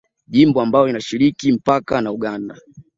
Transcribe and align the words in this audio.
Jimbo 0.27 0.61
ambalo 0.61 0.87
linashiriki 0.87 1.51
mpaka 1.53 2.01
na 2.01 2.11
Uganda 2.11 2.55